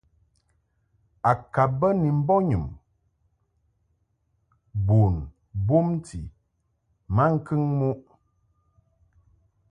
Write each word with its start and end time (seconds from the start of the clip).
A 1.29 1.31
ka 1.53 1.63
mbə 1.71 1.87
ni 2.01 2.09
mbɔnyum 2.19 2.65
bun 4.87 5.15
bomti 5.67 6.19
maŋkəŋ 7.15 7.61
muʼ. 7.77 7.99